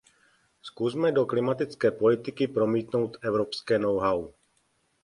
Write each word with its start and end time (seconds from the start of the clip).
Zkusme 0.61 1.11
do 1.11 1.25
klimatické 1.25 1.91
politiky 1.91 2.47
promítnout 2.47 3.17
evropské 3.21 3.79
know-how. 3.79 4.31